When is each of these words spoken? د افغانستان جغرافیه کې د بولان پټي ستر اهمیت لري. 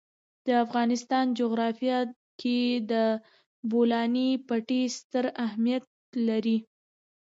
د 0.45 0.47
افغانستان 0.65 1.25
جغرافیه 1.39 1.99
کې 2.41 2.59
د 2.91 2.93
بولان 3.71 4.15
پټي 4.47 4.81
ستر 4.97 5.25
اهمیت 5.45 5.83
لري. 6.27 6.57